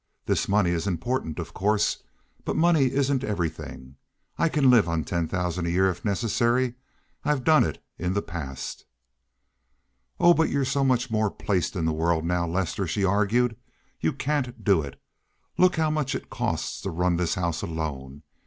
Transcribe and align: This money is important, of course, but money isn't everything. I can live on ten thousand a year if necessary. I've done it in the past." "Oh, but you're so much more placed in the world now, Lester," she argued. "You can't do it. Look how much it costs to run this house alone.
This 0.25 0.49
money 0.49 0.71
is 0.71 0.87
important, 0.87 1.37
of 1.37 1.53
course, 1.53 1.99
but 2.43 2.55
money 2.55 2.85
isn't 2.91 3.23
everything. 3.23 3.97
I 4.35 4.49
can 4.49 4.71
live 4.71 4.89
on 4.89 5.03
ten 5.03 5.27
thousand 5.27 5.67
a 5.67 5.69
year 5.69 5.91
if 5.91 6.03
necessary. 6.03 6.73
I've 7.23 7.43
done 7.43 7.63
it 7.63 7.83
in 7.99 8.13
the 8.15 8.23
past." 8.23 8.85
"Oh, 10.19 10.33
but 10.33 10.49
you're 10.49 10.65
so 10.65 10.83
much 10.83 11.11
more 11.11 11.29
placed 11.29 11.75
in 11.75 11.85
the 11.85 11.93
world 11.93 12.25
now, 12.25 12.47
Lester," 12.47 12.87
she 12.87 13.03
argued. 13.05 13.55
"You 13.99 14.11
can't 14.11 14.63
do 14.63 14.81
it. 14.81 14.99
Look 15.59 15.75
how 15.75 15.91
much 15.91 16.15
it 16.15 16.31
costs 16.31 16.81
to 16.81 16.89
run 16.89 17.17
this 17.17 17.35
house 17.35 17.61
alone. 17.61 18.23